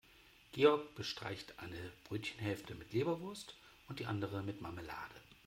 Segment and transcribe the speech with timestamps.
[0.51, 3.53] Georg bestreicht eine Brötchenhälfte mit Leberwurst
[3.87, 5.13] und die andere mit Marmelade.